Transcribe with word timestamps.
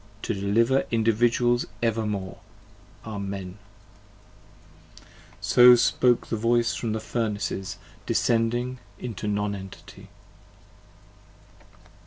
to 0.23 0.33
deliver 0.33 0.83
Individuals 0.89 1.67
evermore! 1.83 2.39
Amen. 3.05 3.59
17 4.99 5.07
So 5.41 5.75
spoke 5.75 6.25
the 6.25 6.35
voice 6.35 6.73
from 6.73 6.93
the 6.93 6.99
Furnaces, 6.99 7.77
descending 8.07 8.79
into 8.97 9.27
Non 9.27 9.53
Entity. 9.53 10.09